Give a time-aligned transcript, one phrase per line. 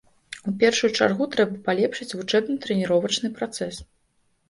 [0.51, 3.75] У першую чаргу, трэба палепшыць вучэбна-трэніровачны працэс.